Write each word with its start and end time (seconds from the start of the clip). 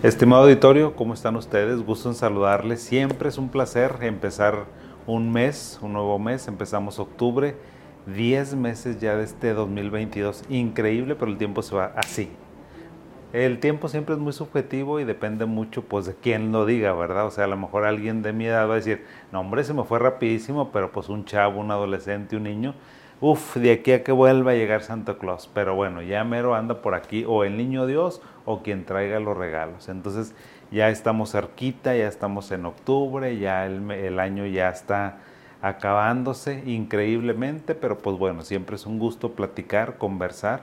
Estimado 0.00 0.44
auditorio, 0.44 0.94
¿cómo 0.94 1.12
están 1.12 1.34
ustedes? 1.34 1.84
Gusto 1.84 2.08
en 2.08 2.14
saludarles. 2.14 2.80
Siempre 2.80 3.30
es 3.30 3.36
un 3.36 3.48
placer 3.48 3.96
empezar 4.02 4.66
un 5.08 5.32
mes, 5.32 5.80
un 5.82 5.94
nuevo 5.94 6.20
mes. 6.20 6.46
Empezamos 6.46 7.00
octubre, 7.00 7.56
10 8.06 8.54
meses 8.54 9.00
ya 9.00 9.16
de 9.16 9.24
este 9.24 9.54
2022. 9.54 10.44
Increíble, 10.50 11.16
pero 11.16 11.32
el 11.32 11.36
tiempo 11.36 11.62
se 11.62 11.74
va 11.74 11.86
así. 11.96 12.30
El 13.32 13.58
tiempo 13.58 13.88
siempre 13.88 14.14
es 14.14 14.20
muy 14.20 14.32
subjetivo 14.32 15.00
y 15.00 15.04
depende 15.04 15.46
mucho 15.46 15.82
pues 15.82 16.06
de 16.06 16.14
quién 16.14 16.52
lo 16.52 16.64
diga, 16.64 16.92
¿verdad? 16.92 17.26
O 17.26 17.32
sea, 17.32 17.46
a 17.46 17.48
lo 17.48 17.56
mejor 17.56 17.84
alguien 17.84 18.22
de 18.22 18.32
mi 18.32 18.46
edad 18.46 18.68
va 18.68 18.74
a 18.74 18.76
decir, 18.76 19.04
no 19.32 19.40
hombre, 19.40 19.64
se 19.64 19.74
me 19.74 19.82
fue 19.82 19.98
rapidísimo, 19.98 20.70
pero 20.70 20.92
pues 20.92 21.08
un 21.08 21.24
chavo, 21.24 21.60
un 21.60 21.72
adolescente, 21.72 22.36
un 22.36 22.44
niño, 22.44 22.76
Uf, 23.20 23.56
de 23.56 23.72
aquí 23.72 23.90
a 23.90 24.04
que 24.04 24.12
vuelva 24.12 24.52
a 24.52 24.54
llegar 24.54 24.82
Santa 24.82 25.18
Claus. 25.18 25.50
Pero 25.52 25.74
bueno, 25.74 26.02
ya 26.02 26.22
mero 26.22 26.54
anda 26.54 26.82
por 26.82 26.94
aquí 26.94 27.24
o 27.26 27.42
el 27.42 27.56
niño 27.56 27.86
Dios 27.86 28.22
o 28.44 28.62
quien 28.62 28.84
traiga 28.84 29.18
los 29.18 29.36
regalos. 29.36 29.88
Entonces 29.88 30.34
ya 30.70 30.88
estamos 30.88 31.32
cerquita, 31.32 31.96
ya 31.96 32.06
estamos 32.06 32.52
en 32.52 32.64
octubre, 32.64 33.36
ya 33.38 33.66
el, 33.66 34.20
año 34.20 34.46
ya 34.46 34.68
está 34.68 35.18
acabándose 35.62 36.62
increíblemente, 36.66 37.74
pero 37.74 37.98
pues 37.98 38.16
bueno, 38.16 38.42
siempre 38.42 38.76
es 38.76 38.86
un 38.86 39.00
gusto 39.00 39.32
platicar, 39.32 39.98
conversar 39.98 40.62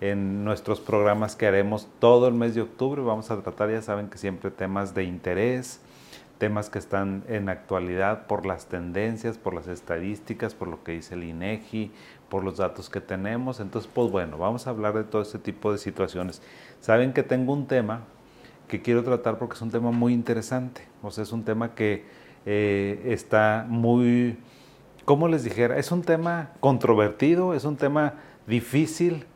en 0.00 0.44
nuestros 0.44 0.80
programas 0.80 1.36
que 1.36 1.46
haremos 1.46 1.86
todo 2.00 2.26
el 2.26 2.34
mes 2.34 2.56
de 2.56 2.62
octubre. 2.62 3.00
Vamos 3.02 3.30
a 3.30 3.40
tratar, 3.40 3.70
ya 3.70 3.80
saben 3.80 4.08
que 4.08 4.18
siempre 4.18 4.50
temas 4.50 4.92
de 4.94 5.04
interés, 5.04 5.80
temas 6.42 6.70
que 6.70 6.80
están 6.80 7.22
en 7.28 7.48
actualidad 7.48 8.26
por 8.26 8.46
las 8.46 8.66
tendencias, 8.66 9.38
por 9.38 9.54
las 9.54 9.68
estadísticas, 9.68 10.56
por 10.56 10.66
lo 10.66 10.82
que 10.82 10.90
dice 10.90 11.14
el 11.14 11.22
INEGI, 11.22 11.92
por 12.28 12.42
los 12.42 12.56
datos 12.56 12.90
que 12.90 13.00
tenemos. 13.00 13.60
Entonces, 13.60 13.88
pues 13.94 14.10
bueno, 14.10 14.38
vamos 14.38 14.66
a 14.66 14.70
hablar 14.70 14.94
de 14.94 15.04
todo 15.04 15.22
este 15.22 15.38
tipo 15.38 15.70
de 15.70 15.78
situaciones. 15.78 16.42
Saben 16.80 17.12
que 17.12 17.22
tengo 17.22 17.52
un 17.52 17.68
tema 17.68 18.00
que 18.66 18.82
quiero 18.82 19.04
tratar 19.04 19.38
porque 19.38 19.54
es 19.54 19.62
un 19.62 19.70
tema 19.70 19.92
muy 19.92 20.12
interesante. 20.12 20.82
O 21.00 21.12
sea, 21.12 21.22
es 21.22 21.30
un 21.30 21.44
tema 21.44 21.76
que 21.76 22.06
eh, 22.44 23.00
está 23.04 23.64
muy, 23.68 24.36
¿cómo 25.04 25.28
les 25.28 25.44
dijera? 25.44 25.78
Es 25.78 25.92
un 25.92 26.02
tema 26.02 26.50
controvertido, 26.58 27.54
es 27.54 27.64
un 27.64 27.76
tema 27.76 28.14
difícil. 28.48 29.26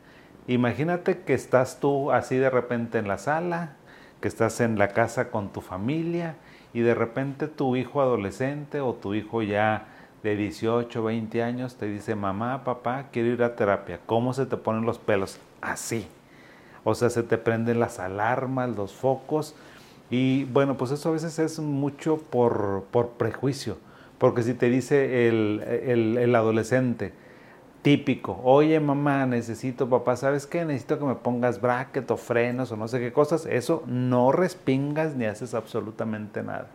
Imagínate 0.49 1.21
que 1.21 1.35
estás 1.35 1.79
tú 1.79 2.11
así 2.11 2.35
de 2.35 2.51
repente 2.51 2.99
en 2.99 3.07
la 3.07 3.19
sala, 3.19 3.77
que 4.21 4.27
estás 4.27 4.59
en 4.61 4.77
la 4.77 4.89
casa 4.89 5.31
con 5.31 5.53
tu 5.53 5.61
familia 5.61 6.35
y 6.77 6.83
de 6.83 6.95
repente 6.95 7.49
tu 7.49 7.75
hijo 7.75 8.03
adolescente 8.03 8.83
o 8.83 8.93
tu 8.93 9.15
hijo 9.15 9.41
ya 9.41 9.87
de 10.23 10.37
18, 10.37 11.03
20 11.03 11.43
años 11.43 11.77
te 11.77 11.87
dice, 11.87 12.15
mamá, 12.15 12.65
papá, 12.65 13.07
quiero 13.11 13.31
ir 13.31 13.43
a 13.43 13.57
terapia. 13.57 13.99
¿Cómo 14.05 14.35
se 14.35 14.45
te 14.45 14.59
ponen 14.59 14.85
los 14.85 14.99
pelos? 14.99 15.39
Así. 15.63 16.07
O 16.85 16.95
sea, 16.95 17.09
se 17.09 17.23
te 17.23 17.39
prenden 17.39 17.81
las 17.81 17.99
alarmas, 17.99 18.77
los 18.77 18.93
focos. 18.93 19.55
Y 20.11 20.45
bueno, 20.45 20.77
pues 20.77 20.91
eso 20.91 21.09
a 21.09 21.13
veces 21.13 21.39
es 21.39 21.59
mucho 21.61 22.19
por, 22.19 22.85
por 22.91 23.09
prejuicio. 23.13 23.79
Porque 24.19 24.43
si 24.43 24.53
te 24.53 24.69
dice 24.69 25.29
el, 25.29 25.65
el, 25.67 26.19
el 26.19 26.35
adolescente, 26.35 27.15
típico, 27.87 28.41
oye 28.43 28.81
mamá, 28.81 29.27
necesito, 29.27 29.89
papá, 29.89 30.17
¿sabes 30.17 30.49
qué? 30.49 30.65
Necesito 30.65 30.99
que 30.99 31.05
me 31.05 31.15
pongas 31.15 31.61
bracket 31.61 32.11
o 32.11 32.17
frenos 32.17 32.73
o 32.73 32.77
no 32.77 32.89
sé 32.89 32.99
qué 32.99 33.13
cosas. 33.13 33.47
Eso 33.47 33.85
no 33.87 34.33
respingas 34.33 35.15
ni 35.15 35.25
haces 35.25 35.55
absolutamente 35.55 36.43
nada. 36.43 36.67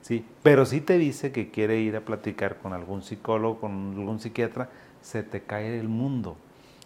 ¿sí? 0.00 0.24
Pero 0.42 0.64
si 0.64 0.80
te 0.80 0.96
dice 0.96 1.32
que 1.32 1.50
quiere 1.50 1.80
ir 1.80 1.96
a 1.96 2.00
platicar 2.00 2.56
con 2.56 2.72
algún 2.72 3.02
psicólogo, 3.02 3.60
con 3.60 3.92
algún 3.94 4.20
psiquiatra, 4.20 4.70
se 5.02 5.22
te 5.22 5.42
cae 5.42 5.78
el 5.78 5.90
mundo. 5.90 6.34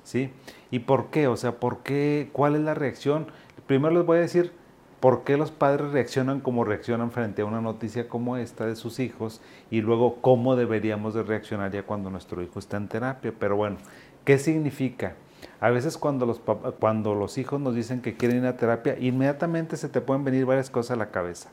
¿sí? 0.02 0.32
¿Y 0.72 0.80
por 0.80 1.10
qué? 1.10 1.28
O 1.28 1.36
sea, 1.36 1.60
¿por 1.60 1.84
qué? 1.84 2.30
¿Cuál 2.32 2.56
es 2.56 2.62
la 2.62 2.74
reacción? 2.74 3.28
Primero 3.68 3.94
les 3.94 4.04
voy 4.04 4.18
a 4.18 4.22
decir 4.22 4.50
por 5.00 5.22
qué 5.24 5.36
los 5.36 5.50
padres 5.50 5.92
reaccionan 5.92 6.40
como 6.40 6.64
reaccionan 6.64 7.10
frente 7.10 7.42
a 7.42 7.44
una 7.44 7.60
noticia 7.60 8.08
como 8.08 8.36
esta 8.36 8.66
de 8.66 8.76
sus 8.76 8.98
hijos 8.98 9.40
y 9.70 9.80
luego 9.80 10.16
cómo 10.20 10.56
deberíamos 10.56 11.14
de 11.14 11.22
reaccionar 11.22 11.70
ya 11.70 11.84
cuando 11.84 12.10
nuestro 12.10 12.42
hijo 12.42 12.58
está 12.58 12.76
en 12.76 12.88
terapia. 12.88 13.32
Pero 13.38 13.56
bueno, 13.56 13.76
¿qué 14.24 14.38
significa? 14.38 15.14
A 15.60 15.70
veces 15.70 15.98
cuando 15.98 16.26
los, 16.26 16.40
cuando 16.80 17.14
los 17.14 17.38
hijos 17.38 17.60
nos 17.60 17.74
dicen 17.74 18.00
que 18.00 18.16
quieren 18.16 18.38
ir 18.38 18.46
a 18.46 18.56
terapia, 18.56 18.96
inmediatamente 18.98 19.76
se 19.76 19.88
te 19.88 20.00
pueden 20.00 20.24
venir 20.24 20.46
varias 20.46 20.70
cosas 20.70 20.92
a 20.92 20.96
la 20.96 21.10
cabeza. 21.10 21.50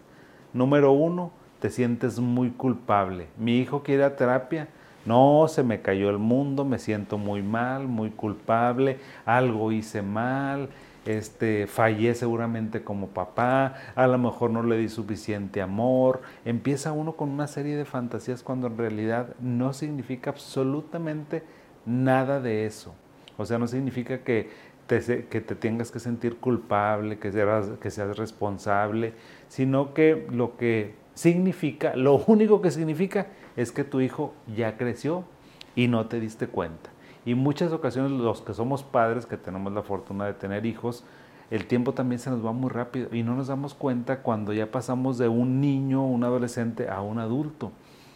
Número 0.53 0.91
uno, 0.91 1.31
te 1.59 1.69
sientes 1.69 2.19
muy 2.19 2.49
culpable. 2.51 3.27
Mi 3.37 3.59
hijo 3.59 3.83
quiere 3.83 4.01
ir 4.01 4.05
a 4.05 4.15
terapia, 4.15 4.69
no, 5.05 5.47
se 5.47 5.61
me 5.63 5.81
cayó 5.81 6.09
el 6.09 6.17
mundo, 6.17 6.65
me 6.65 6.79
siento 6.79 7.19
muy 7.19 7.43
mal, 7.43 7.87
muy 7.87 8.09
culpable, 8.09 8.99
algo 9.25 9.71
hice 9.71 10.01
mal, 10.01 10.69
este, 11.05 11.67
fallé 11.67 12.15
seguramente 12.15 12.83
como 12.83 13.09
papá, 13.09 13.75
a 13.95 14.07
lo 14.07 14.17
mejor 14.17 14.51
no 14.51 14.63
le 14.63 14.77
di 14.77 14.89
suficiente 14.89 15.61
amor. 15.61 16.21
Empieza 16.43 16.91
uno 16.91 17.13
con 17.13 17.29
una 17.29 17.47
serie 17.47 17.75
de 17.75 17.85
fantasías 17.85 18.43
cuando 18.43 18.67
en 18.67 18.77
realidad 18.77 19.35
no 19.39 19.73
significa 19.73 20.31
absolutamente 20.31 21.43
nada 21.85 22.39
de 22.39 22.65
eso. 22.65 22.93
O 23.37 23.45
sea, 23.45 23.59
no 23.59 23.67
significa 23.67 24.19
que 24.19 24.49
te, 24.87 25.27
que 25.27 25.41
te 25.41 25.55
tengas 25.55 25.91
que 25.91 25.99
sentir 25.99 26.37
culpable, 26.37 27.19
que 27.19 27.31
seas, 27.31 27.69
que 27.81 27.91
seas 27.91 28.17
responsable, 28.17 29.13
sino 29.47 29.93
que 29.93 30.27
lo 30.31 30.57
que 30.57 30.95
significa, 31.13 31.95
lo 31.95 32.17
único 32.27 32.61
que 32.61 32.71
significa 32.71 33.27
es 33.55 33.71
que 33.71 33.83
tu 33.83 34.01
hijo 34.01 34.33
ya 34.55 34.77
creció 34.77 35.23
y 35.75 35.87
no 35.87 36.07
te 36.07 36.19
diste 36.19 36.47
cuenta. 36.47 36.94
Y 37.25 37.33
muchas 37.35 37.71
ocasiones 37.71 38.11
los 38.11 38.41
que 38.41 38.53
somos 38.53 38.83
padres, 38.83 39.25
que 39.25 39.37
tenemos 39.37 39.73
la 39.73 39.81
fortuna 39.81 40.25
de 40.25 40.33
tener 40.33 40.65
hijos, 40.65 41.03
el 41.51 41.67
tiempo 41.67 41.93
también 41.93 42.19
se 42.19 42.29
nos 42.29 42.45
va 42.45 42.51
muy 42.51 42.69
rápido 42.69 43.09
y 43.13 43.23
no 43.23 43.35
nos 43.35 43.47
damos 43.47 43.73
cuenta 43.73 44.21
cuando 44.21 44.53
ya 44.53 44.71
pasamos 44.71 45.17
de 45.17 45.27
un 45.27 45.61
niño, 45.61 46.05
un 46.05 46.23
adolescente, 46.23 46.89
a 46.89 47.01
un 47.01 47.19
adulto. 47.19 47.71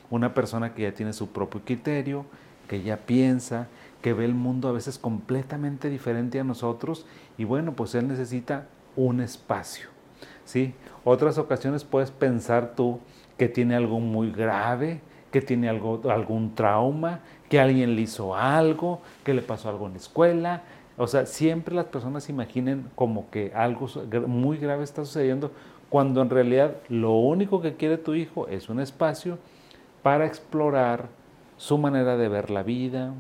Una 0.09 0.33
persona 0.33 0.73
que 0.73 0.83
ya 0.83 0.93
tiene 0.93 1.13
su 1.13 1.29
propio 1.29 1.61
criterio, 1.63 2.25
que 2.67 2.81
ya 2.81 2.97
piensa, 2.97 3.67
que 4.01 4.13
ve 4.13 4.25
el 4.25 4.33
mundo 4.33 4.69
a 4.69 4.71
veces 4.71 4.97
completamente 4.97 5.89
diferente 5.89 6.39
a 6.39 6.43
nosotros 6.43 7.05
y 7.37 7.43
bueno, 7.43 7.73
pues 7.73 7.93
él 7.95 8.07
necesita 8.07 8.67
un 8.95 9.21
espacio. 9.21 9.89
¿sí? 10.45 10.73
Otras 11.03 11.37
ocasiones 11.37 11.83
puedes 11.83 12.11
pensar 12.11 12.73
tú 12.75 12.99
que 13.37 13.47
tiene 13.47 13.75
algo 13.75 13.99
muy 13.99 14.31
grave, 14.31 15.01
que 15.31 15.41
tiene 15.41 15.69
algo, 15.69 16.01
algún 16.09 16.55
trauma, 16.55 17.19
que 17.49 17.59
alguien 17.59 17.95
le 17.95 18.01
hizo 18.01 18.35
algo, 18.35 19.01
que 19.23 19.33
le 19.33 19.41
pasó 19.41 19.69
algo 19.69 19.87
en 19.87 19.93
la 19.93 19.97
escuela. 19.99 20.61
O 20.97 21.07
sea, 21.07 21.25
siempre 21.25 21.75
las 21.75 21.85
personas 21.85 22.29
imaginen 22.29 22.85
como 22.95 23.29
que 23.29 23.51
algo 23.55 23.87
muy 24.27 24.57
grave 24.57 24.83
está 24.83 25.05
sucediendo, 25.05 25.51
cuando 25.89 26.21
en 26.21 26.29
realidad 26.29 26.75
lo 26.89 27.13
único 27.13 27.61
que 27.61 27.75
quiere 27.75 27.97
tu 27.97 28.13
hijo 28.13 28.47
es 28.47 28.69
un 28.69 28.79
espacio 28.79 29.37
para 30.03 30.25
explorar 30.25 31.07
su 31.57 31.77
manera 31.77 32.15
de 32.15 32.29
ver 32.29 32.49
la 32.51 32.63
vida, 32.63 33.13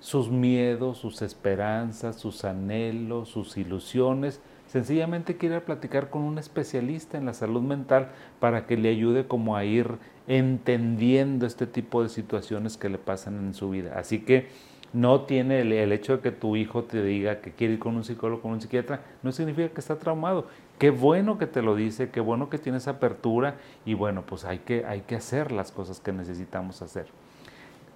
sus 0.00 0.30
miedos, 0.30 0.98
sus 0.98 1.22
esperanzas, 1.22 2.16
sus 2.16 2.44
anhelos, 2.44 3.28
sus 3.28 3.56
ilusiones. 3.56 4.40
Sencillamente 4.68 5.38
quiere 5.38 5.62
platicar 5.62 6.10
con 6.10 6.22
un 6.22 6.38
especialista 6.38 7.16
en 7.16 7.24
la 7.24 7.32
salud 7.32 7.62
mental 7.62 8.08
para 8.38 8.66
que 8.66 8.76
le 8.76 8.90
ayude 8.90 9.26
como 9.26 9.56
a 9.56 9.64
ir 9.64 9.94
entendiendo 10.26 11.46
este 11.46 11.66
tipo 11.66 12.02
de 12.02 12.10
situaciones 12.10 12.76
que 12.76 12.90
le 12.90 12.98
pasan 12.98 13.38
en 13.38 13.54
su 13.54 13.70
vida. 13.70 13.98
Así 13.98 14.20
que 14.20 14.48
no 14.92 15.22
tiene 15.22 15.60
el, 15.62 15.92
hecho 15.92 16.16
de 16.16 16.22
que 16.22 16.32
tu 16.32 16.54
hijo 16.56 16.84
te 16.84 17.02
diga 17.02 17.40
que 17.40 17.52
quiere 17.52 17.74
ir 17.74 17.78
con 17.78 17.96
un 17.96 18.04
psicólogo, 18.04 18.42
con 18.42 18.52
un 18.52 18.60
psiquiatra, 18.60 19.00
no 19.22 19.32
significa 19.32 19.70
que 19.70 19.80
está 19.80 19.96
traumado. 19.96 20.46
Qué 20.78 20.90
bueno 20.90 21.38
que 21.38 21.46
te 21.46 21.62
lo 21.62 21.74
dice, 21.74 22.10
qué 22.10 22.20
bueno 22.20 22.50
que 22.50 22.58
tienes 22.58 22.88
apertura 22.88 23.56
y 23.86 23.94
bueno, 23.94 24.22
pues 24.26 24.44
hay 24.44 24.58
que, 24.58 24.84
hay 24.84 25.00
que 25.00 25.16
hacer 25.16 25.50
las 25.50 25.72
cosas 25.72 25.98
que 25.98 26.12
necesitamos 26.12 26.82
hacer. 26.82 27.06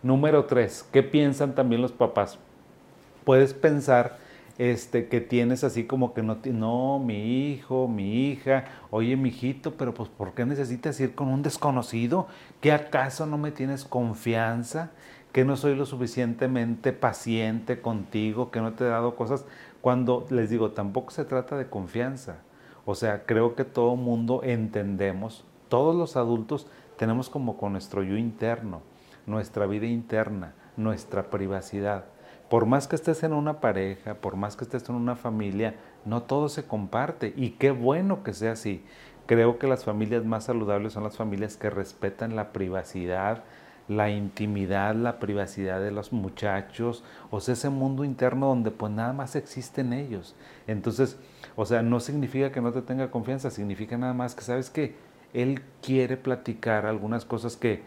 Número 0.03 0.47
tres, 0.47 0.87
¿qué 0.91 1.03
piensan 1.03 1.55
también 1.55 1.83
los 1.83 1.93
papás? 1.93 2.39
Puedes 3.25 3.55
pensar 3.55 4.19
este, 4.59 5.09
que 5.09 5.21
tienes 5.21 5.65
así 5.65 5.85
como 5.85 6.15
que 6.15 6.23
no, 6.23 6.39
no, 6.45 6.99
mi 6.99 7.51
hijo, 7.53 7.89
mi 7.89 8.29
hija, 8.29 8.65
oye, 8.91 9.17
mi 9.17 9.31
hijito, 9.31 9.75
pero 9.75 9.95
pues 9.95 10.09
¿por 10.09 10.35
qué 10.35 10.45
necesitas 10.45 10.99
ir 11.01 11.15
con 11.15 11.29
un 11.29 11.43
desconocido? 11.43 12.27
¿Que 12.61 12.73
acaso 12.73 13.27
no 13.27 13.39
me 13.39 13.51
tienes 13.51 13.85
confianza? 13.85 14.91
¿Que 15.33 15.45
no 15.45 15.57
soy 15.57 15.75
lo 15.75 15.87
suficientemente 15.87 16.93
paciente 16.93 17.81
contigo? 17.81 18.51
¿Que 18.51 18.61
no 18.61 18.75
te 18.75 18.85
he 18.85 18.89
dado 18.89 19.17
cosas? 19.17 19.47
Cuando 19.81 20.27
les 20.31 20.51
digo, 20.51 20.73
tampoco 20.73 21.11
se 21.11 21.25
trata 21.25 21.57
de 21.57 21.69
confianza. 21.69 22.37
O 22.85 22.95
sea, 22.95 23.25
creo 23.25 23.55
que 23.55 23.65
todo 23.65 23.97
mundo 23.97 24.43
entendemos, 24.45 25.45
todos 25.69 25.95
los 25.95 26.17
adultos 26.17 26.67
tenemos 26.97 27.31
como 27.31 27.57
con 27.57 27.73
nuestro 27.73 28.03
yo 28.03 28.17
interno, 28.17 28.83
nuestra 29.27 29.67
vida 29.67 29.87
interna, 29.87 30.55
nuestra 30.77 31.31
privacidad. 31.31 32.05
Por 32.53 32.67
más 32.67 32.87
que 32.87 32.97
estés 32.97 33.23
en 33.23 33.33
una 33.33 33.61
pareja, 33.61 34.13
por 34.13 34.37
más 34.37 34.57
que 34.57 34.65
estés 34.65 34.87
en 34.91 34.95
una 34.95 35.17
familia, 35.17 35.77
no 36.05 36.25
todo 36.25 36.51
se 36.51 36.67
comparte 36.67 37.33
y 37.35 37.53
qué 37.53 37.71
bueno 37.71 38.23
que 38.23 38.35
sea 38.35 38.53
así. 38.53 38.85
Creo 39.25 39.59
que 39.59 39.67
las 39.67 39.85
familias 39.85 40.27
más 40.27 40.45
saludables 40.45 40.93
son 40.93 41.03
las 41.03 41.17
familias 41.17 41.57
que 41.57 41.71
respetan 41.71 42.37
la 42.37 42.53
privacidad, 42.53 43.45
la 43.89 44.11
intimidad, 44.11 44.95
la 44.95 45.19
privacidad 45.19 45.81
de 45.81 45.93
los 45.93 46.13
muchachos, 46.13 47.05
o 47.31 47.41
sea, 47.41 47.55
ese 47.55 47.71
mundo 47.71 48.05
interno 48.05 48.49
donde 48.49 48.71
pues 48.71 48.93
nada 48.93 49.15
más 49.15 49.35
existen 49.35 49.95
ellos. 49.95 50.37
Entonces, 50.67 51.17
o 51.57 51.65
sea, 51.65 51.81
no 51.81 52.01
significa 52.01 52.53
que 52.53 52.61
no 52.61 52.71
te 52.75 52.83
tenga 52.83 53.11
confianza, 53.11 53.49
significa 53.49 53.97
nada 53.97 54.13
más 54.13 54.35
que 54.35 54.43
sabes 54.43 54.69
que 54.69 54.95
él 55.33 55.63
quiere 55.81 56.19
platicar 56.19 56.85
algunas 56.85 57.25
cosas 57.25 57.57
que 57.57 57.81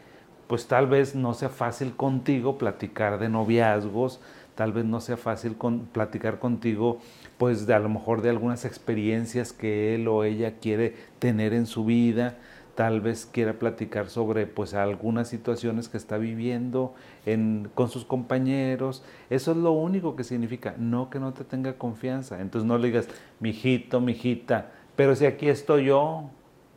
pues 0.47 0.67
tal 0.67 0.87
vez 0.87 1.15
no 1.15 1.33
sea 1.33 1.49
fácil 1.49 1.95
contigo 1.95 2.57
platicar 2.57 3.19
de 3.19 3.29
noviazgos, 3.29 4.21
tal 4.55 4.71
vez 4.71 4.85
no 4.85 5.01
sea 5.01 5.17
fácil 5.17 5.55
platicar 5.91 6.39
contigo, 6.39 6.99
pues 7.37 7.69
a 7.69 7.79
lo 7.79 7.89
mejor 7.89 8.21
de 8.21 8.29
algunas 8.29 8.65
experiencias 8.65 9.53
que 9.53 9.95
él 9.95 10.07
o 10.07 10.23
ella 10.23 10.55
quiere 10.59 10.95
tener 11.19 11.53
en 11.53 11.65
su 11.65 11.85
vida, 11.85 12.37
tal 12.75 13.01
vez 13.01 13.25
quiera 13.25 13.53
platicar 13.53 14.09
sobre 14.09 14.47
pues 14.47 14.73
algunas 14.73 15.29
situaciones 15.29 15.89
que 15.89 15.97
está 15.97 16.17
viviendo 16.17 16.93
en, 17.25 17.69
con 17.73 17.89
sus 17.89 18.05
compañeros. 18.05 19.03
Eso 19.29 19.51
es 19.51 19.57
lo 19.57 19.71
único 19.71 20.15
que 20.15 20.23
significa, 20.23 20.75
no 20.77 21.09
que 21.09 21.19
no 21.19 21.33
te 21.33 21.43
tenga 21.43 21.77
confianza. 21.77 22.41
Entonces 22.41 22.67
no 22.67 22.77
le 22.77 22.87
digas, 22.87 23.07
mijito, 23.39 24.01
mijita, 24.01 24.71
pero 24.95 25.15
si 25.15 25.25
aquí 25.25 25.47
estoy 25.49 25.85
yo, 25.85 26.29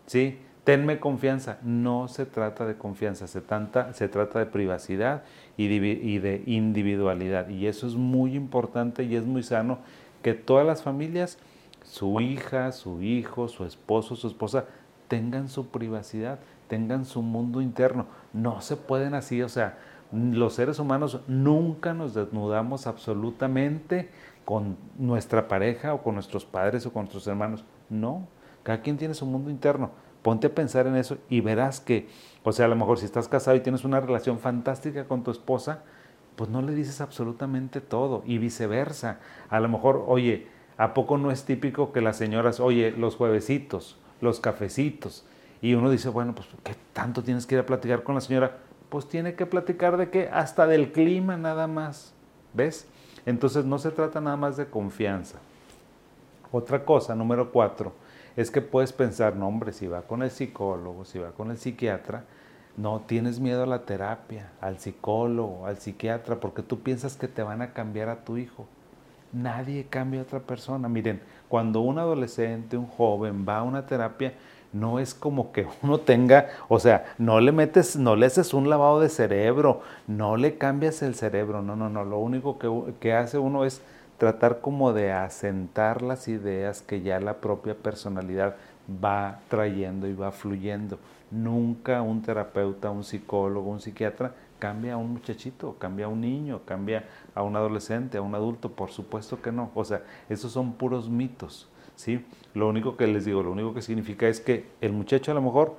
¿sí? 0.06 0.38
Tenme 0.68 1.00
confianza. 1.00 1.56
No 1.62 2.08
se 2.08 2.26
trata 2.26 2.66
de 2.66 2.76
confianza, 2.76 3.26
se, 3.26 3.40
tanta, 3.40 3.94
se 3.94 4.06
trata 4.06 4.38
de 4.38 4.44
privacidad 4.44 5.22
y 5.56 5.66
de 5.78 6.42
individualidad. 6.44 7.48
Y 7.48 7.68
eso 7.68 7.86
es 7.86 7.94
muy 7.94 8.34
importante 8.34 9.02
y 9.04 9.16
es 9.16 9.24
muy 9.24 9.42
sano 9.42 9.78
que 10.20 10.34
todas 10.34 10.66
las 10.66 10.82
familias, 10.82 11.38
su 11.84 12.20
hija, 12.20 12.70
su 12.72 13.00
hijo, 13.00 13.48
su 13.48 13.64
esposo, 13.64 14.14
su 14.14 14.28
esposa, 14.28 14.66
tengan 15.08 15.48
su 15.48 15.68
privacidad, 15.68 16.38
tengan 16.66 17.06
su 17.06 17.22
mundo 17.22 17.62
interno. 17.62 18.04
No 18.34 18.60
se 18.60 18.76
pueden 18.76 19.14
así, 19.14 19.40
o 19.40 19.48
sea, 19.48 19.78
los 20.12 20.52
seres 20.52 20.78
humanos 20.78 21.20
nunca 21.28 21.94
nos 21.94 22.12
desnudamos 22.12 22.86
absolutamente 22.86 24.10
con 24.44 24.76
nuestra 24.98 25.48
pareja 25.48 25.94
o 25.94 26.02
con 26.02 26.12
nuestros 26.12 26.44
padres 26.44 26.84
o 26.84 26.92
con 26.92 27.04
nuestros 27.04 27.26
hermanos. 27.26 27.64
No, 27.88 28.28
cada 28.64 28.82
quien 28.82 28.98
tiene 28.98 29.14
su 29.14 29.24
mundo 29.24 29.48
interno. 29.48 30.06
Ponte 30.22 30.48
a 30.48 30.54
pensar 30.54 30.86
en 30.86 30.96
eso 30.96 31.18
y 31.28 31.40
verás 31.40 31.80
que, 31.80 32.08
o 32.42 32.52
sea, 32.52 32.66
a 32.66 32.68
lo 32.68 32.76
mejor 32.76 32.98
si 32.98 33.04
estás 33.04 33.28
casado 33.28 33.56
y 33.56 33.60
tienes 33.60 33.84
una 33.84 34.00
relación 34.00 34.38
fantástica 34.38 35.04
con 35.06 35.22
tu 35.22 35.30
esposa, 35.30 35.82
pues 36.36 36.50
no 36.50 36.62
le 36.62 36.74
dices 36.74 37.00
absolutamente 37.00 37.80
todo 37.80 38.22
y 38.26 38.38
viceversa. 38.38 39.18
A 39.50 39.60
lo 39.60 39.68
mejor, 39.68 40.04
oye, 40.06 40.46
¿a 40.76 40.94
poco 40.94 41.18
no 41.18 41.30
es 41.30 41.44
típico 41.44 41.92
que 41.92 42.00
las 42.00 42.16
señoras, 42.16 42.60
oye, 42.60 42.92
los 42.92 43.16
juevesitos, 43.16 43.96
los 44.20 44.40
cafecitos. 44.40 45.24
Y 45.60 45.74
uno 45.74 45.90
dice, 45.90 46.08
bueno, 46.08 46.34
pues 46.34 46.48
¿qué 46.62 46.74
tanto 46.92 47.22
tienes 47.22 47.46
que 47.46 47.56
ir 47.56 47.60
a 47.60 47.66
platicar 47.66 48.02
con 48.02 48.14
la 48.14 48.20
señora? 48.20 48.58
Pues 48.88 49.08
tiene 49.08 49.34
que 49.34 49.46
platicar 49.46 49.96
de 49.96 50.10
qué, 50.10 50.28
hasta 50.32 50.66
del 50.66 50.92
clima 50.92 51.36
nada 51.36 51.66
más. 51.66 52.14
¿Ves? 52.54 52.86
Entonces 53.26 53.64
no 53.64 53.78
se 53.78 53.90
trata 53.90 54.20
nada 54.20 54.36
más 54.36 54.56
de 54.56 54.66
confianza. 54.66 55.38
Otra 56.50 56.84
cosa, 56.84 57.14
número 57.14 57.50
cuatro, 57.50 57.92
es 58.38 58.52
que 58.52 58.60
puedes 58.62 58.92
pensar, 58.92 59.34
no 59.34 59.48
hombre, 59.48 59.72
si 59.72 59.88
va 59.88 60.02
con 60.02 60.22
el 60.22 60.30
psicólogo, 60.30 61.04
si 61.04 61.18
va 61.18 61.32
con 61.32 61.50
el 61.50 61.58
psiquiatra, 61.58 62.22
no 62.76 63.00
tienes 63.00 63.40
miedo 63.40 63.64
a 63.64 63.66
la 63.66 63.84
terapia, 63.84 64.52
al 64.60 64.78
psicólogo, 64.78 65.66
al 65.66 65.78
psiquiatra, 65.78 66.38
porque 66.38 66.62
tú 66.62 66.78
piensas 66.78 67.16
que 67.16 67.26
te 67.26 67.42
van 67.42 67.62
a 67.62 67.72
cambiar 67.72 68.08
a 68.08 68.24
tu 68.24 68.36
hijo. 68.36 68.68
Nadie 69.32 69.88
cambia 69.90 70.20
a 70.20 70.22
otra 70.22 70.38
persona. 70.38 70.88
Miren, 70.88 71.20
cuando 71.48 71.80
un 71.80 71.98
adolescente, 71.98 72.76
un 72.76 72.86
joven 72.86 73.44
va 73.46 73.58
a 73.58 73.62
una 73.64 73.86
terapia, 73.86 74.34
no 74.72 75.00
es 75.00 75.14
como 75.14 75.50
que 75.50 75.66
uno 75.82 75.98
tenga, 75.98 76.46
o 76.68 76.78
sea, 76.78 77.06
no 77.18 77.40
le 77.40 77.50
metes, 77.50 77.96
no 77.96 78.14
le 78.14 78.26
haces 78.26 78.54
un 78.54 78.70
lavado 78.70 79.00
de 79.00 79.08
cerebro, 79.08 79.80
no 80.06 80.36
le 80.36 80.58
cambias 80.58 81.02
el 81.02 81.16
cerebro, 81.16 81.60
no, 81.60 81.74
no, 81.74 81.88
no, 81.88 82.04
lo 82.04 82.20
único 82.20 82.56
que, 82.60 82.70
que 83.00 83.14
hace 83.14 83.36
uno 83.36 83.64
es 83.64 83.82
tratar 84.18 84.60
como 84.60 84.92
de 84.92 85.12
asentar 85.12 86.02
las 86.02 86.28
ideas 86.28 86.82
que 86.82 87.00
ya 87.02 87.20
la 87.20 87.40
propia 87.40 87.74
personalidad 87.74 88.56
va 89.02 89.40
trayendo 89.48 90.06
y 90.06 90.14
va 90.14 90.32
fluyendo. 90.32 90.98
Nunca 91.30 92.02
un 92.02 92.22
terapeuta, 92.22 92.90
un 92.90 93.04
psicólogo, 93.04 93.70
un 93.70 93.80
psiquiatra 93.80 94.34
cambia 94.58 94.94
a 94.94 94.96
un 94.96 95.12
muchachito, 95.12 95.76
cambia 95.78 96.06
a 96.06 96.08
un 96.08 96.20
niño, 96.20 96.62
cambia 96.64 97.04
a 97.34 97.42
un 97.42 97.54
adolescente, 97.54 98.18
a 98.18 98.22
un 98.22 98.34
adulto, 98.34 98.72
por 98.72 98.90
supuesto 98.90 99.40
que 99.40 99.52
no. 99.52 99.70
O 99.74 99.84
sea, 99.84 100.02
esos 100.28 100.52
son 100.52 100.72
puros 100.72 101.08
mitos, 101.08 101.68
¿sí? 101.94 102.24
Lo 102.54 102.68
único 102.68 102.96
que 102.96 103.06
les 103.06 103.24
digo, 103.24 103.42
lo 103.42 103.52
único 103.52 103.72
que 103.72 103.82
significa 103.82 104.26
es 104.26 104.40
que 104.40 104.66
el 104.80 104.92
muchacho 104.92 105.30
a 105.30 105.34
lo 105.34 105.42
mejor 105.42 105.76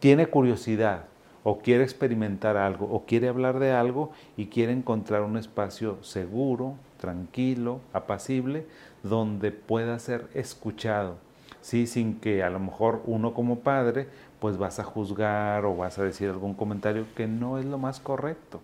tiene 0.00 0.26
curiosidad 0.26 1.04
o 1.44 1.60
quiere 1.60 1.84
experimentar 1.84 2.56
algo 2.56 2.86
o 2.90 3.04
quiere 3.06 3.28
hablar 3.28 3.58
de 3.58 3.72
algo 3.72 4.10
y 4.36 4.46
quiere 4.46 4.72
encontrar 4.72 5.22
un 5.22 5.38
espacio 5.38 6.02
seguro, 6.02 6.74
tranquilo, 7.00 7.80
apacible, 7.92 8.66
donde 9.02 9.50
pueda 9.50 9.98
ser 9.98 10.28
escuchado, 10.34 11.16
¿sí? 11.62 11.86
Sin 11.86 12.20
que 12.20 12.44
a 12.44 12.50
lo 12.50 12.60
mejor 12.60 13.02
uno 13.06 13.34
como 13.34 13.60
padre 13.60 14.06
pues 14.38 14.56
vas 14.56 14.78
a 14.78 14.84
juzgar 14.84 15.64
o 15.64 15.76
vas 15.76 15.98
a 15.98 16.04
decir 16.04 16.30
algún 16.30 16.54
comentario 16.54 17.06
que 17.16 17.26
no 17.26 17.58
es 17.58 17.64
lo 17.64 17.78
más 17.78 18.00
correcto. 18.00 18.60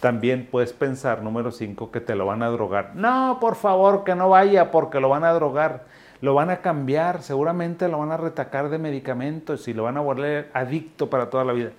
También 0.00 0.48
puedes 0.50 0.72
pensar, 0.72 1.22
número 1.22 1.50
5, 1.52 1.90
que 1.90 2.00
te 2.00 2.14
lo 2.14 2.26
van 2.26 2.42
a 2.42 2.48
drogar. 2.48 2.92
No, 2.94 3.38
por 3.40 3.54
favor, 3.54 4.02
que 4.02 4.14
no 4.14 4.30
vaya 4.30 4.70
porque 4.70 4.98
lo 4.98 5.10
van 5.10 5.24
a 5.24 5.32
drogar. 5.32 5.84
Lo 6.22 6.34
van 6.34 6.50
a 6.50 6.60
cambiar, 6.60 7.22
seguramente 7.22 7.88
lo 7.88 7.98
van 7.98 8.12
a 8.12 8.16
retacar 8.16 8.70
de 8.70 8.78
medicamentos 8.78 9.68
y 9.68 9.74
lo 9.74 9.82
van 9.82 9.96
a 9.96 10.00
volver 10.00 10.50
adicto 10.54 11.10
para 11.10 11.28
toda 11.28 11.44
la 11.44 11.52
vida. 11.52 11.70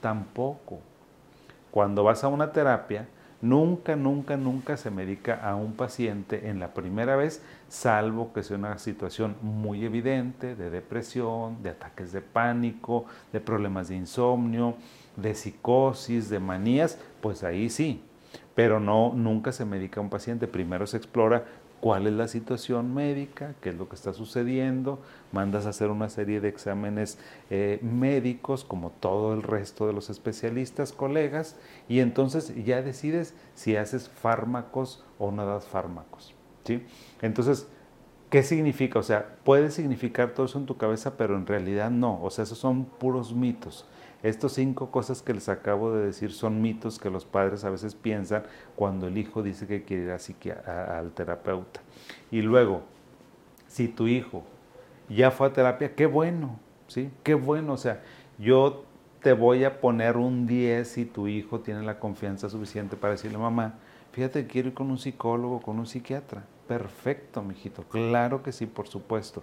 Tampoco. 0.00 0.78
Cuando 1.70 2.04
vas 2.04 2.22
a 2.22 2.28
una 2.28 2.52
terapia, 2.52 3.08
Nunca, 3.44 3.94
nunca, 3.94 4.38
nunca 4.38 4.78
se 4.78 4.90
medica 4.90 5.34
a 5.34 5.54
un 5.54 5.74
paciente 5.74 6.48
en 6.48 6.60
la 6.60 6.72
primera 6.72 7.14
vez, 7.14 7.42
salvo 7.68 8.32
que 8.32 8.42
sea 8.42 8.56
una 8.56 8.78
situación 8.78 9.36
muy 9.42 9.84
evidente 9.84 10.56
de 10.56 10.70
depresión, 10.70 11.62
de 11.62 11.68
ataques 11.68 12.10
de 12.10 12.22
pánico, 12.22 13.04
de 13.34 13.40
problemas 13.40 13.88
de 13.88 13.96
insomnio, 13.96 14.76
de 15.16 15.34
psicosis, 15.34 16.30
de 16.30 16.40
manías, 16.40 16.98
pues 17.20 17.44
ahí 17.44 17.68
sí. 17.68 18.02
Pero 18.54 18.80
no, 18.80 19.12
nunca 19.14 19.52
se 19.52 19.66
medica 19.66 20.00
a 20.00 20.02
un 20.02 20.08
paciente. 20.08 20.46
Primero 20.46 20.86
se 20.86 20.96
explora 20.96 21.44
cuál 21.84 22.06
es 22.06 22.14
la 22.14 22.28
situación 22.28 22.94
médica, 22.94 23.56
qué 23.60 23.68
es 23.68 23.74
lo 23.74 23.90
que 23.90 23.94
está 23.94 24.14
sucediendo, 24.14 25.02
mandas 25.32 25.66
a 25.66 25.68
hacer 25.68 25.90
una 25.90 26.08
serie 26.08 26.40
de 26.40 26.48
exámenes 26.48 27.18
eh, 27.50 27.78
médicos 27.82 28.64
como 28.64 28.88
todo 28.88 29.34
el 29.34 29.42
resto 29.42 29.86
de 29.86 29.92
los 29.92 30.08
especialistas, 30.08 30.94
colegas, 30.94 31.56
y 31.86 32.00
entonces 32.00 32.54
ya 32.64 32.80
decides 32.80 33.34
si 33.54 33.76
haces 33.76 34.08
fármacos 34.08 35.04
o 35.18 35.30
no 35.30 35.44
das 35.44 35.66
fármacos. 35.66 36.32
¿sí? 36.64 36.82
Entonces, 37.20 37.68
¿qué 38.30 38.42
significa? 38.42 38.98
O 38.98 39.02
sea, 39.02 39.36
puede 39.44 39.70
significar 39.70 40.30
todo 40.30 40.46
eso 40.46 40.58
en 40.58 40.64
tu 40.64 40.78
cabeza, 40.78 41.18
pero 41.18 41.36
en 41.36 41.46
realidad 41.46 41.90
no, 41.90 42.18
o 42.22 42.30
sea, 42.30 42.44
esos 42.44 42.56
son 42.56 42.86
puros 42.86 43.34
mitos. 43.34 43.84
Estos 44.24 44.54
cinco 44.54 44.90
cosas 44.90 45.20
que 45.20 45.34
les 45.34 45.50
acabo 45.50 45.92
de 45.92 46.06
decir 46.06 46.32
son 46.32 46.62
mitos 46.62 46.98
que 46.98 47.10
los 47.10 47.26
padres 47.26 47.62
a 47.62 47.68
veces 47.68 47.94
piensan 47.94 48.42
cuando 48.74 49.06
el 49.06 49.18
hijo 49.18 49.42
dice 49.42 49.66
que 49.66 49.84
quiere 49.84 50.04
ir 50.04 50.10
al 50.66 51.10
terapeuta. 51.10 51.80
Y 52.30 52.40
luego, 52.40 52.80
si 53.68 53.86
tu 53.86 54.08
hijo 54.08 54.42
ya 55.10 55.30
fue 55.30 55.48
a 55.48 55.52
terapia, 55.52 55.94
qué 55.94 56.06
bueno, 56.06 56.58
¿sí? 56.88 57.10
Qué 57.22 57.34
bueno, 57.34 57.74
o 57.74 57.76
sea, 57.76 58.02
yo 58.38 58.86
te 59.22 59.34
voy 59.34 59.64
a 59.64 59.82
poner 59.82 60.16
un 60.16 60.46
10 60.46 60.88
si 60.88 61.04
tu 61.04 61.28
hijo 61.28 61.60
tiene 61.60 61.82
la 61.82 61.98
confianza 61.98 62.48
suficiente 62.48 62.96
para 62.96 63.12
decirle, 63.12 63.36
mamá, 63.36 63.74
fíjate, 64.12 64.46
quiero 64.46 64.68
ir 64.68 64.74
con 64.74 64.90
un 64.90 64.96
psicólogo, 64.96 65.60
con 65.60 65.78
un 65.78 65.86
psiquiatra. 65.86 66.44
Perfecto, 66.66 67.42
mijito, 67.42 67.82
claro 67.82 68.42
que 68.42 68.52
sí, 68.52 68.64
por 68.64 68.88
supuesto. 68.88 69.42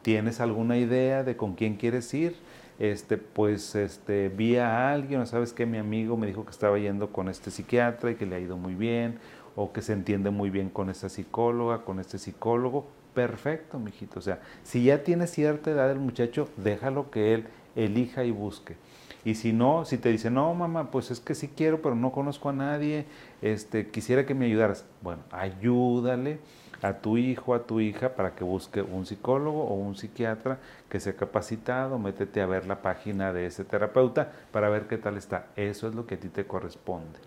¿Tienes 0.00 0.40
alguna 0.40 0.78
idea 0.78 1.22
de 1.22 1.36
con 1.36 1.54
quién 1.54 1.76
quieres 1.76 2.14
ir? 2.14 2.34
Este, 2.82 3.16
pues 3.16 3.76
este, 3.76 4.28
vi 4.28 4.56
a 4.56 4.90
alguien, 4.90 5.24
sabes 5.28 5.52
que 5.52 5.66
mi 5.66 5.78
amigo 5.78 6.16
me 6.16 6.26
dijo 6.26 6.44
que 6.44 6.50
estaba 6.50 6.76
yendo 6.80 7.12
con 7.12 7.28
este 7.28 7.52
psiquiatra 7.52 8.10
y 8.10 8.16
que 8.16 8.26
le 8.26 8.34
ha 8.34 8.40
ido 8.40 8.56
muy 8.56 8.74
bien, 8.74 9.20
o 9.54 9.72
que 9.72 9.82
se 9.82 9.92
entiende 9.92 10.30
muy 10.30 10.50
bien 10.50 10.68
con 10.68 10.90
esta 10.90 11.08
psicóloga, 11.08 11.84
con 11.84 12.00
este 12.00 12.18
psicólogo, 12.18 12.88
perfecto, 13.14 13.78
mijito. 13.78 14.18
O 14.18 14.22
sea, 14.22 14.40
si 14.64 14.82
ya 14.82 15.04
tiene 15.04 15.28
cierta 15.28 15.70
edad 15.70 15.92
el 15.92 16.00
muchacho, 16.00 16.48
déjalo 16.56 17.08
que 17.12 17.34
él 17.34 17.46
elija 17.76 18.24
y 18.24 18.30
busque. 18.30 18.76
Y 19.24 19.36
si 19.36 19.52
no, 19.52 19.84
si 19.84 19.98
te 19.98 20.08
dice, 20.08 20.30
no, 20.30 20.52
mamá, 20.54 20.90
pues 20.90 21.10
es 21.10 21.20
que 21.20 21.34
sí 21.34 21.48
quiero, 21.48 21.80
pero 21.80 21.94
no 21.94 22.10
conozco 22.10 22.48
a 22.48 22.52
nadie, 22.52 23.06
este, 23.40 23.88
quisiera 23.88 24.26
que 24.26 24.34
me 24.34 24.46
ayudaras. 24.46 24.84
Bueno, 25.00 25.22
ayúdale 25.30 26.40
a 26.82 26.94
tu 26.94 27.16
hijo, 27.16 27.54
a 27.54 27.62
tu 27.62 27.78
hija, 27.78 28.16
para 28.16 28.34
que 28.34 28.42
busque 28.42 28.82
un 28.82 29.06
psicólogo 29.06 29.62
o 29.62 29.74
un 29.74 29.94
psiquiatra 29.94 30.58
que 30.88 30.98
sea 30.98 31.14
capacitado, 31.14 31.98
métete 31.98 32.40
a 32.40 32.46
ver 32.46 32.66
la 32.66 32.82
página 32.82 33.32
de 33.32 33.46
ese 33.46 33.64
terapeuta 33.64 34.32
para 34.50 34.68
ver 34.68 34.88
qué 34.88 34.98
tal 34.98 35.16
está. 35.16 35.46
Eso 35.54 35.86
es 35.86 35.94
lo 35.94 36.06
que 36.06 36.16
a 36.16 36.20
ti 36.20 36.28
te 36.28 36.44
corresponde. 36.44 37.20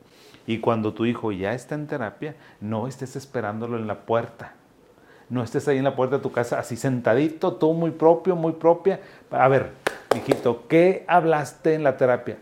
Y 0.46 0.60
cuando 0.60 0.94
tu 0.94 1.06
hijo 1.06 1.32
ya 1.32 1.54
está 1.54 1.76
en 1.76 1.88
terapia, 1.88 2.36
no 2.60 2.88
estés 2.88 3.16
esperándolo 3.16 3.78
en 3.78 3.88
la 3.88 4.02
puerta. 4.02 4.54
No 5.30 5.42
estés 5.42 5.68
ahí 5.68 5.78
en 5.78 5.86
la 5.86 5.96
puerta 5.96 6.18
de 6.18 6.22
tu 6.22 6.32
casa 6.32 6.60
así 6.60 6.76
sentadito, 6.76 7.54
tú 7.56 7.74
muy 7.74 7.92
propio, 7.92 8.36
muy 8.36 8.52
propia. 8.52 9.00
A 9.32 9.48
ver, 9.48 9.72
hijito, 10.18 10.68
¿qué 10.68 11.06
hablaste 11.08 11.74
en 11.74 11.84
la 11.84 11.98
terapia? 11.98 12.38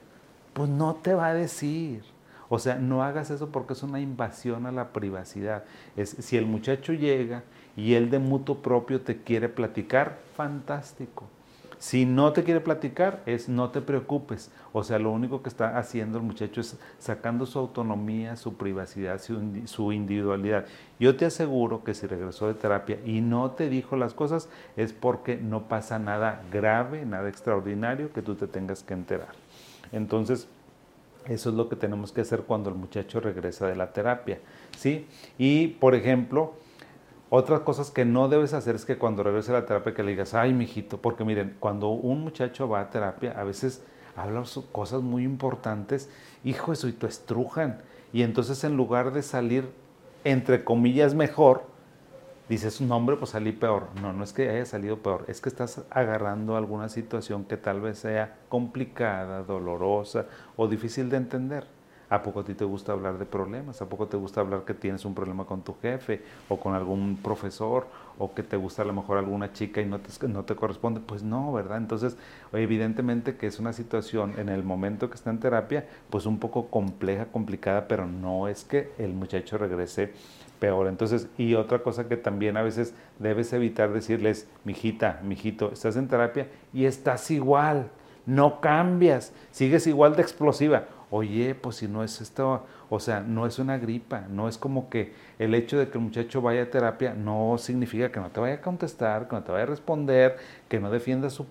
Pues 0.54 0.70
no 0.70 0.96
te 0.96 1.14
va 1.14 1.28
a 1.28 1.34
decir. 1.34 2.04
O 2.50 2.60
sea, 2.60 2.76
no 2.76 3.04
hagas 3.04 3.32
eso 3.32 3.50
porque 3.50 3.74
es 3.74 3.84
una 3.84 4.00
invasión 4.00 4.66
a 4.66 4.72
la 4.72 4.90
privacidad. 4.90 5.64
Es, 5.96 6.10
si 6.10 6.38
el 6.38 6.46
muchacho 6.46 6.94
llega 6.94 7.44
y 7.76 7.96
él 7.96 8.12
de 8.12 8.20
mutuo 8.20 8.58
propio 8.60 9.02
te 9.02 9.24
quiere 9.24 9.50
platicar, 9.50 10.20
fantástico. 10.36 11.26
Si 11.84 12.06
no 12.06 12.32
te 12.32 12.46
quiere 12.46 12.62
platicar, 12.62 13.22
es 13.26 13.50
no 13.50 13.72
te 13.72 13.82
preocupes. 13.82 14.50
O 14.72 14.86
sea, 14.86 15.00
lo 15.00 15.12
único 15.12 15.44
que 15.44 15.50
está 15.50 15.78
haciendo 15.78 16.18
el 16.18 16.24
muchacho 16.24 16.62
es 16.62 16.78
sacando 16.98 17.46
su 17.46 17.60
autonomía, 17.60 18.38
su 18.38 18.54
privacidad, 18.54 19.20
su, 19.20 19.92
individualidad. 19.92 20.66
Yo 20.98 21.18
te 21.18 21.26
aseguro 21.26 21.84
que 21.84 21.94
si 21.94 22.08
regresó 22.08 22.48
de 22.48 22.54
terapia 22.54 23.00
y 23.06 23.20
no 23.20 23.52
te 23.52 23.68
dijo 23.68 23.98
las 23.98 24.14
cosas, 24.14 24.48
es 24.78 24.94
porque 24.94 25.36
no 25.36 25.64
pasa 25.64 26.00
nada 26.00 26.42
grave, 26.54 27.06
nada 27.06 27.28
extraordinario 27.28 28.14
que 28.14 28.22
tú 28.22 28.36
te 28.36 28.48
tengas 28.48 28.82
que 28.82 28.94
enterar. 28.94 29.34
Entonces, 29.92 30.48
eso 31.28 31.50
es 31.50 31.56
lo 31.56 31.68
que 31.68 31.76
tenemos 31.76 32.14
que 32.14 32.22
hacer 32.22 32.44
cuando 32.44 32.70
el 32.70 32.76
muchacho 32.76 33.20
regresa 33.20 33.68
de 33.68 33.76
la 33.76 33.92
terapia. 33.92 34.40
¿sí? 34.78 35.06
Y, 35.38 35.68
por 35.68 35.96
ejemplo, 35.96 36.54
otras 37.36 37.62
cosas 37.62 37.90
que 37.90 38.06
no 38.06 38.30
debes 38.30 38.54
hacer 38.54 38.76
es 38.76 38.86
que 38.86 39.00
cuando 39.00 39.24
regrese 39.24 39.50
a 39.50 39.56
la 39.56 39.66
terapia 39.66 39.96
que 39.96 40.04
le 40.04 40.12
digas, 40.12 40.36
ay, 40.36 40.54
mijito, 40.54 41.02
porque 41.02 41.24
miren, 41.24 41.56
cuando 41.60 41.90
un 41.90 42.22
muchacho 42.22 42.70
va 42.70 42.82
a 42.82 42.92
terapia, 42.92 43.32
a 43.32 43.44
veces 43.44 43.84
habla 44.16 44.44
cosas 44.72 45.02
muy 45.02 45.24
importantes, 45.24 46.12
hijo, 46.44 46.74
eso 46.74 46.88
y 46.88 46.94
te 46.94 47.08
estrujan. 47.08 47.82
Y 48.14 48.22
entonces 48.22 48.64
en 48.64 48.78
lugar 48.78 49.14
de 49.14 49.24
salir, 49.24 49.68
entre 50.24 50.64
comillas, 50.64 51.16
mejor, 51.16 51.64
dices, 52.50 52.80
un 52.80 52.92
hombre, 52.92 53.16
pues 53.16 53.32
salí 53.32 53.52
peor. 53.52 53.88
No, 54.00 54.14
no 54.14 54.24
es 54.24 54.32
que 54.32 54.48
haya 54.48 54.68
salido 54.68 55.00
peor, 55.00 55.26
es 55.28 55.42
que 55.42 55.50
estás 55.50 55.82
agarrando 55.90 56.56
alguna 56.56 56.88
situación 56.88 57.46
que 57.46 57.58
tal 57.58 57.82
vez 57.82 57.98
sea 57.98 58.36
complicada, 58.48 59.42
dolorosa 59.42 60.28
o 60.56 60.68
difícil 60.68 61.10
de 61.10 61.18
entender. 61.18 61.66
¿A 62.10 62.22
poco 62.22 62.42
a 62.42 62.44
ti 62.44 62.54
te 62.54 62.66
gusta 62.66 62.92
hablar 62.92 63.18
de 63.18 63.26
problemas? 63.26 63.82
¿A 63.82 63.90
poco 63.90 64.08
te 64.08 64.18
gusta 64.18 64.42
hablar 64.42 64.66
que 64.66 64.74
tienes 64.74 65.06
un 65.06 65.16
problema 65.16 65.46
con 65.46 65.62
tu 65.62 65.76
jefe 65.82 66.22
o 66.50 66.60
con 66.60 66.76
algún 66.76 67.18
profesor 67.18 67.88
o 68.20 68.34
que 68.34 68.44
te 68.44 68.58
gusta 68.58 68.84
a 68.84 68.86
lo 68.86 68.94
mejor 68.94 69.18
alguna 69.18 69.52
chica 69.54 69.82
y 69.82 69.86
no 69.86 70.00
te, 70.00 70.56
corresponde? 70.56 71.00
Pues 71.00 71.24
no, 71.24 71.52
¿verdad? 71.54 71.78
Entonces, 71.78 72.18
evidentemente 72.52 73.36
que 73.36 73.48
es 73.48 73.60
una 73.60 73.74
situación 73.74 74.34
en 74.38 74.50
el 74.50 74.64
momento 74.64 75.10
que 75.10 75.16
está 75.16 75.30
en 75.30 75.40
terapia, 75.40 75.88
pues 76.10 76.26
un 76.26 76.40
poco 76.40 76.68
compleja, 76.68 77.26
complicada, 77.26 77.88
pero 77.88 78.06
no 78.06 78.48
es 78.48 78.64
que 78.64 78.92
el 79.00 79.14
muchacho 79.14 79.58
regrese 79.58 80.14
peor. 80.60 80.88
Entonces, 80.88 81.28
y 81.38 81.56
otra 81.56 81.80
cosa 81.80 82.08
que 82.08 82.18
también 82.18 82.58
a 82.58 82.62
veces 82.62 82.94
debes 83.18 83.52
evitar 83.54 83.92
decirles, 83.92 84.48
mijita, 84.66 85.20
mijito, 85.24 85.72
estás 85.72 85.96
en 85.96 86.08
terapia 86.08 86.48
y 86.74 86.86
estás 86.86 87.32
igual, 87.32 87.90
no 88.26 88.62
cambias, 88.62 89.34
sigues 89.52 89.88
igual 89.88 90.16
de 90.16 90.22
explosiva 90.22 90.86
oye, 91.16 91.54
pues 91.54 91.76
si 91.76 91.88
no 91.88 92.04
es 92.04 92.22
esto, 92.22 92.64
o 92.90 93.00
sea, 93.00 93.20
no 93.20 93.46
es 93.46 93.60
una 93.60 93.78
gripa, 93.78 94.22
no 94.32 94.48
es 94.48 94.58
como 94.58 94.90
que 94.90 95.14
el 95.38 95.54
hecho 95.54 95.78
de 95.78 95.88
que 95.88 96.00
el 96.00 96.04
muchacho 96.04 96.42
vaya 96.42 96.64
a 96.64 96.72
terapia 96.72 97.14
no 97.14 97.58
significa 97.60 98.12
que 98.12 98.20
no 98.20 98.32
te 98.32 98.40
vaya 98.40 98.56
a 98.56 98.62
contestar, 98.62 99.28
que 99.28 99.36
no 99.36 99.44
te 99.44 99.52
vaya 99.52 99.66
a 99.66 99.68
responder, 99.68 100.38
que 100.68 100.80
no 100.80 100.90
defienda 100.90 101.30
su, 101.30 101.46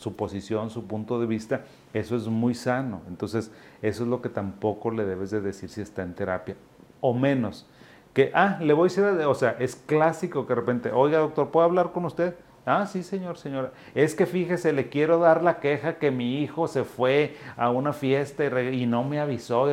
su, 0.00 0.16
posición, 0.16 0.70
su 0.70 0.88
punto 0.88 1.20
de 1.20 1.26
vista, 1.26 1.60
eso 1.94 2.16
es 2.16 2.26
muy 2.26 2.56
sano. 2.56 3.02
Entonces, 3.06 3.52
eso 3.82 4.02
es 4.02 4.08
lo 4.08 4.20
que 4.20 4.30
tampoco 4.30 4.90
le 4.90 5.04
debes 5.04 5.30
de 5.30 5.42
decir 5.42 5.68
si 5.68 5.80
está 5.80 6.02
en 6.02 6.14
terapia, 6.14 6.56
o 7.00 7.14
menos. 7.14 7.68
Que, 8.14 8.32
ah, 8.34 8.58
le 8.60 8.72
voy 8.72 8.88
a 8.88 8.90
decir, 8.90 9.04
o 9.04 9.34
sea, 9.36 9.54
es 9.60 9.76
clásico 9.76 10.44
que 10.44 10.54
de 10.54 10.60
repente, 10.60 10.90
oiga 10.90 11.18
doctor, 11.18 11.52
¿puedo 11.52 11.64
hablar 11.64 11.92
con 11.92 12.04
usted? 12.04 12.34
Ah, 12.66 12.86
sí, 12.86 13.02
señor, 13.02 13.38
señora. 13.38 13.72
Es 13.94 14.14
que 14.14 14.26
fíjese, 14.26 14.72
le 14.72 14.88
quiero 14.88 15.18
dar 15.18 15.42
la 15.42 15.60
queja 15.60 15.98
que 15.98 16.10
mi 16.10 16.42
hijo 16.42 16.68
se 16.68 16.84
fue 16.84 17.36
a 17.56 17.70
una 17.70 17.92
fiesta 17.92 18.44
y, 18.44 18.86
no 18.86 19.04
me 19.04 19.20
avisó. 19.20 19.66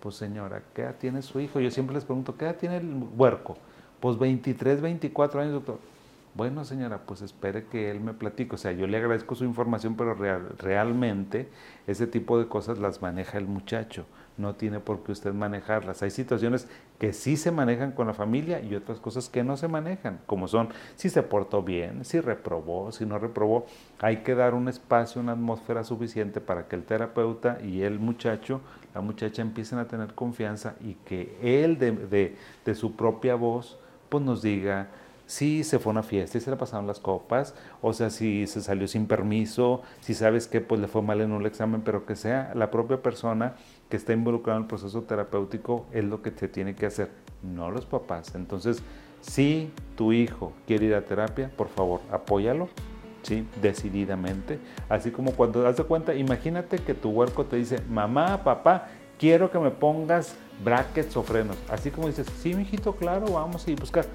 pues 0.00 0.14
señora, 0.14 0.62
¿qué 0.74 0.82
edad 0.82 0.96
tiene 0.96 1.22
su 1.22 1.40
hijo? 1.40 1.60
Yo 1.60 1.70
siempre 1.70 1.94
les 1.94 2.04
pregunto, 2.04 2.36
¿qué 2.36 2.44
edad 2.44 2.56
tiene 2.56 2.76
el 2.76 3.02
huerco? 3.16 3.56
Pues 4.00 4.18
23, 4.18 4.80
24 4.80 5.40
años, 5.40 5.52
doctor. 5.54 5.78
Bueno, 6.34 6.64
señora, 6.64 6.98
pues 6.98 7.22
espere 7.22 7.66
que 7.66 7.90
él 7.90 8.00
me 8.00 8.12
platique. 8.12 8.56
O 8.56 8.58
sea, 8.58 8.72
yo 8.72 8.88
le 8.88 8.96
agradezco 8.96 9.36
su 9.36 9.44
información, 9.44 9.96
pero 9.96 10.14
realmente 10.14 11.48
ese 11.86 12.08
tipo 12.08 12.38
de 12.38 12.48
cosas 12.48 12.78
las 12.78 13.02
maneja 13.02 13.38
el 13.38 13.46
muchacho. 13.46 14.04
No 14.36 14.54
tiene 14.54 14.80
por 14.80 15.04
qué 15.04 15.12
usted 15.12 15.32
manejarlas. 15.32 16.02
Hay 16.02 16.10
situaciones 16.10 16.68
que 16.98 17.12
sí 17.12 17.36
se 17.36 17.52
manejan 17.52 17.92
con 17.92 18.06
la 18.08 18.14
familia 18.14 18.60
y 18.60 18.74
otras 18.74 18.98
cosas 18.98 19.28
que 19.28 19.44
no 19.44 19.56
se 19.56 19.68
manejan, 19.68 20.20
como 20.26 20.48
son 20.48 20.68
si 20.96 21.08
se 21.08 21.22
portó 21.22 21.62
bien, 21.62 22.04
si 22.04 22.20
reprobó, 22.20 22.90
si 22.90 23.06
no 23.06 23.18
reprobó. 23.18 23.66
Hay 24.00 24.18
que 24.18 24.34
dar 24.34 24.54
un 24.54 24.68
espacio, 24.68 25.20
una 25.20 25.32
atmósfera 25.32 25.84
suficiente 25.84 26.40
para 26.40 26.66
que 26.66 26.76
el 26.76 26.84
terapeuta 26.84 27.58
y 27.62 27.82
el 27.82 27.98
muchacho, 28.00 28.60
la 28.94 29.00
muchacha 29.00 29.42
empiecen 29.42 29.78
a 29.78 29.86
tener 29.86 30.14
confianza 30.14 30.74
y 30.80 30.94
que 30.94 31.36
él 31.40 31.78
de, 31.78 32.36
de 32.64 32.74
su 32.74 32.96
propia 32.96 33.36
voz 33.36 33.78
pues 34.08 34.22
nos 34.22 34.42
diga, 34.42 34.88
si 35.34 35.64
se 35.64 35.80
fue 35.80 35.90
a 35.90 35.94
una 35.94 36.02
fiesta 36.04 36.38
y 36.38 36.40
se 36.40 36.48
le 36.48 36.56
pasaron 36.56 36.86
las 36.86 37.00
copas, 37.00 37.56
o 37.82 37.92
sea, 37.92 38.08
si 38.10 38.46
se 38.46 38.60
salió 38.60 38.86
sin 38.86 39.06
permiso, 39.06 39.82
si 40.00 40.14
sabes 40.14 40.46
que 40.46 40.60
pues 40.60 40.80
le 40.80 40.86
fue 40.86 41.02
mal 41.02 41.20
en 41.20 41.32
un 41.32 41.44
examen, 41.44 41.82
pero 41.82 42.06
que 42.06 42.14
sea 42.14 42.52
la 42.54 42.70
propia 42.70 43.02
persona 43.02 43.56
que 43.88 43.96
está 43.96 44.12
involucrada 44.12 44.58
en 44.58 44.62
el 44.62 44.68
proceso 44.68 45.02
terapéutico 45.02 45.86
es 45.90 46.04
lo 46.04 46.22
que 46.22 46.30
te 46.30 46.46
tiene 46.46 46.76
que 46.76 46.86
hacer, 46.86 47.10
no 47.42 47.72
los 47.72 47.84
papás. 47.84 48.36
Entonces, 48.36 48.80
si 49.22 49.72
tu 49.96 50.12
hijo 50.12 50.52
quiere 50.68 50.86
ir 50.86 50.94
a 50.94 51.04
terapia, 51.04 51.50
por 51.56 51.68
favor, 51.68 52.00
apóyalo, 52.12 52.68
¿sí? 53.22 53.44
Decididamente. 53.60 54.60
Así 54.88 55.10
como 55.10 55.32
cuando 55.32 55.62
das 55.62 55.80
cuenta, 55.80 56.14
imagínate 56.14 56.78
que 56.78 56.94
tu 56.94 57.10
huerco 57.10 57.44
te 57.44 57.56
dice, 57.56 57.80
mamá, 57.90 58.44
papá, 58.44 58.86
quiero 59.18 59.50
que 59.50 59.58
me 59.58 59.72
pongas 59.72 60.36
brackets 60.62 61.16
o 61.16 61.24
frenos. 61.24 61.56
Así 61.68 61.90
como 61.90 62.06
dices, 62.06 62.28
sí, 62.40 62.54
mijito, 62.54 62.94
claro, 62.94 63.32
vamos 63.32 63.66
a 63.66 63.70
ir 63.72 63.80
buscar 63.80 64.06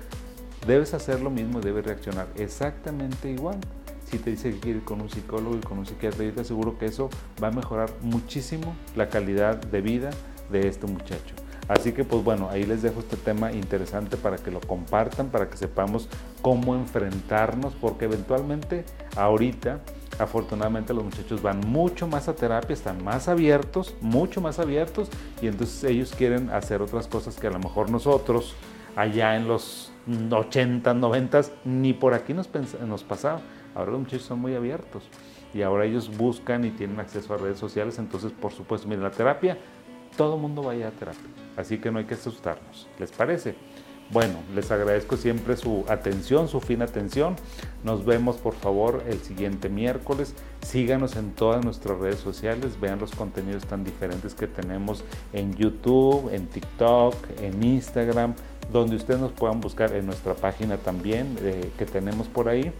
debes 0.69 0.93
hacer 0.93 1.19
lo 1.21 1.31
mismo 1.31 1.59
y 1.59 1.63
debes 1.63 1.85
reaccionar 1.85 2.27
exactamente 2.35 3.29
igual. 3.29 3.57
Si 4.05 4.19
te 4.19 4.29
dice 4.29 4.57
que 4.59 4.69
ir 4.69 4.83
con 4.83 5.01
un 5.01 5.09
psicólogo 5.09 5.55
y 5.55 5.59
con 5.59 5.79
un 5.79 5.85
psiquiatra, 5.85 6.23
yo 6.23 6.33
te 6.33 6.41
aseguro 6.41 6.77
que 6.77 6.85
eso 6.85 7.09
va 7.43 7.47
a 7.47 7.51
mejorar 7.51 7.89
muchísimo 8.01 8.75
la 8.95 9.09
calidad 9.09 9.57
de 9.57 9.81
vida 9.81 10.11
de 10.51 10.67
este 10.67 10.85
muchacho. 10.87 11.35
Así 11.67 11.91
que 11.91 12.03
pues 12.03 12.23
bueno, 12.23 12.49
ahí 12.49 12.65
les 12.65 12.81
dejo 12.81 12.99
este 12.99 13.17
tema 13.17 13.51
interesante 13.51 14.17
para 14.17 14.37
que 14.37 14.49
lo 14.51 14.59
compartan, 14.59 15.29
para 15.29 15.49
que 15.49 15.57
sepamos 15.57 16.07
cómo 16.41 16.75
enfrentarnos, 16.75 17.73
porque 17.75 18.05
eventualmente 18.05 18.85
ahorita, 19.15 19.79
afortunadamente 20.17 20.93
los 20.93 21.03
muchachos 21.03 21.41
van 21.43 21.61
mucho 21.61 22.07
más 22.07 22.27
a 22.27 22.35
terapia, 22.35 22.73
están 22.73 23.03
más 23.03 23.27
abiertos, 23.27 23.95
mucho 24.01 24.41
más 24.41 24.57
abiertos, 24.57 25.09
y 25.41 25.47
entonces 25.47 25.83
ellos 25.83 26.13
quieren 26.15 26.49
hacer 26.49 26.81
otras 26.81 27.07
cosas 27.07 27.37
que 27.37 27.47
a 27.47 27.51
lo 27.51 27.59
mejor 27.59 27.91
nosotros 27.91 28.55
allá 28.95 29.35
en 29.35 29.47
los 29.47 29.91
80, 30.31 30.93
90, 30.93 31.41
ni 31.65 31.93
por 31.93 32.13
aquí 32.13 32.33
nos, 32.33 32.49
nos 32.85 33.03
pasaba. 33.03 33.41
Ahora 33.75 33.91
los 33.91 34.01
muchachos 34.01 34.23
son 34.25 34.39
muy 34.39 34.55
abiertos 34.55 35.03
y 35.53 35.61
ahora 35.61 35.85
ellos 35.85 36.15
buscan 36.17 36.65
y 36.65 36.71
tienen 36.71 36.99
acceso 36.99 37.33
a 37.33 37.37
redes 37.37 37.59
sociales. 37.59 37.99
Entonces, 37.99 38.31
por 38.31 38.51
supuesto, 38.51 38.87
miren, 38.87 39.03
la 39.03 39.11
terapia, 39.11 39.57
todo 40.17 40.35
el 40.35 40.41
mundo 40.41 40.63
vaya 40.63 40.87
a 40.87 40.91
terapia. 40.91 41.21
Así 41.55 41.77
que 41.77 41.91
no 41.91 41.99
hay 41.99 42.05
que 42.05 42.15
asustarnos. 42.15 42.87
¿Les 42.99 43.11
parece? 43.11 43.55
Bueno, 44.11 44.39
les 44.55 44.71
agradezco 44.71 45.17
siempre 45.17 45.55
su 45.55 45.85
atención, 45.87 46.47
su 46.47 46.59
fina 46.61 46.85
atención. 46.85 47.35
Nos 47.83 48.05
vemos 48.05 48.37
por 48.37 48.55
favor 48.55 49.03
el 49.07 49.19
siguiente 49.19 49.69
miércoles. 49.69 50.33
Síganos 50.61 51.15
en 51.15 51.31
todas 51.31 51.63
nuestras 51.63 51.99
redes 51.99 52.19
sociales, 52.19 52.79
vean 52.79 52.99
los 52.99 53.11
contenidos 53.11 53.65
tan 53.65 53.83
diferentes 53.83 54.33
que 54.33 54.47
tenemos 54.47 55.03
en 55.31 55.53
YouTube, 55.55 56.33
en 56.33 56.47
TikTok, 56.47 57.15
en 57.39 57.61
Instagram, 57.61 58.33
donde 58.71 58.95
ustedes 58.95 59.19
nos 59.19 59.31
puedan 59.31 59.61
buscar 59.61 59.93
en 59.95 60.05
nuestra 60.05 60.33
página 60.33 60.77
también 60.77 61.37
eh, 61.41 61.71
que 61.77 61.85
tenemos 61.85 62.27
por 62.27 62.49
ahí 62.49 62.71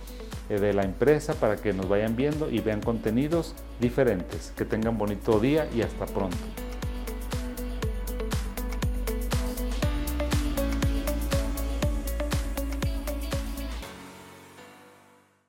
eh, 0.50 0.60
de 0.60 0.74
la 0.74 0.84
empresa 0.84 1.34
para 1.34 1.55
que 1.55 1.74
nos 1.74 1.89
vayan 1.89 2.15
viendo 2.15 2.50
y 2.50 2.60
vean 2.60 2.81
contenidos 2.81 3.55
diferentes. 3.79 4.53
Que 4.55 4.65
tengan 4.65 4.98
bonito 4.98 5.39
día 5.39 5.67
y 5.75 5.81
hasta 5.81 6.05
pronto. 6.05 6.38